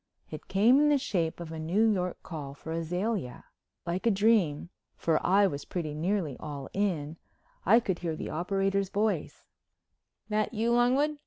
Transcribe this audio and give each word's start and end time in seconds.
It 0.31 0.47
came 0.47 0.79
in 0.79 0.89
the 0.89 0.97
shape 0.97 1.39
of 1.39 1.51
a 1.51 1.59
New 1.59 1.85
York 1.87 2.23
call 2.23 2.55
for 2.55 2.71
Azalea. 2.71 3.45
Like 3.85 4.07
a 4.07 4.09
dream, 4.09 4.69
for 4.95 5.23
I 5.23 5.45
was 5.45 5.63
pretty 5.63 5.93
nearly 5.93 6.35
all 6.39 6.71
in, 6.73 7.17
I 7.67 7.79
could 7.79 7.99
hear 7.99 8.15
the 8.15 8.31
operator's 8.31 8.89
voice: 8.89 9.43
"That 10.27 10.55
you, 10.55 10.71
Longwood? 10.71 11.19